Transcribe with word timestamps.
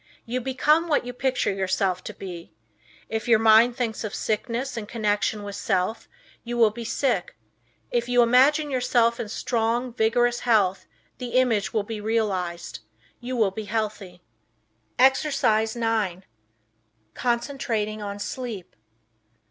You 0.25 0.41
become 0.41 0.87
what 0.87 1.05
you 1.05 1.13
picture 1.13 1.53
yourself 1.53 2.03
to 2.05 2.13
be. 2.15 2.55
If 3.07 3.27
your 3.27 3.37
mind 3.37 3.75
thinks 3.77 4.03
of 4.03 4.15
sickness 4.15 4.75
in 4.75 4.87
connection 4.87 5.43
with 5.43 5.55
self 5.55 6.09
you 6.43 6.57
will 6.57 6.71
be 6.71 6.83
sick. 6.83 7.35
If 7.91 8.09
you 8.09 8.23
imagine 8.23 8.71
yourself 8.71 9.19
in 9.19 9.29
strong, 9.29 9.93
vigorous 9.93 10.39
health, 10.39 10.87
the 11.19 11.35
image 11.37 11.71
will 11.71 11.83
be 11.83 12.01
realized. 12.01 12.79
You 13.19 13.35
will 13.35 13.51
be 13.51 13.65
healthy. 13.65 14.23
Exercise 14.97 15.75
9 15.75 16.23
Concentrating 17.13 18.01
on 18.01 18.17
Sleep. 18.17 18.75